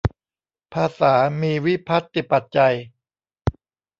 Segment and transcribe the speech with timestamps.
[0.73, 2.75] ภาษามีวิภัตติปัจจัย